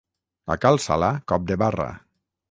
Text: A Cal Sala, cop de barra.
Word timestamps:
A 0.53 0.55
Cal 0.63 0.79
Sala, 0.85 1.09
cop 1.31 1.45
de 1.51 1.57
barra. 1.65 1.87